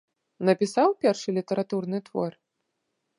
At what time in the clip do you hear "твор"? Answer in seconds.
2.11-2.31